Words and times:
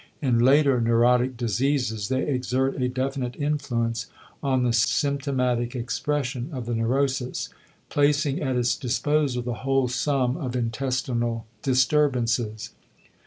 In 0.19 0.39
later 0.39 0.81
neurotic 0.81 1.37
diseases 1.37 2.07
they 2.07 2.23
exert 2.23 2.81
a 2.81 2.89
definite 2.89 3.35
influence 3.35 4.07
on 4.41 4.63
the 4.63 4.73
symptomatic 4.73 5.75
expression 5.75 6.49
of 6.51 6.65
the 6.65 6.73
neurosis, 6.73 7.49
placing 7.89 8.41
at 8.41 8.55
its 8.55 8.75
disposal 8.75 9.43
the 9.43 9.53
whole 9.61 9.87
sum 9.87 10.37
of 10.37 10.55
intestinal 10.55 11.45
disturbances. 11.61 12.71